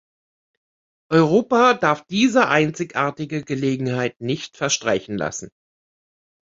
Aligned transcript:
Europa 1.11 1.75
darf 1.75 2.03
diese 2.09 2.47
einzigartige 2.47 3.43
Gelegenheit 3.43 4.19
nicht 4.19 4.57
verstreichen 4.57 5.15
lassen. 5.15 5.51